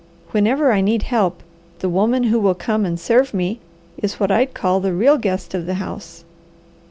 [0.31, 1.43] Whenever I need help,
[1.77, 3.59] the woman who will come and serve me
[4.01, 6.23] is what I'd call the real guest of the house.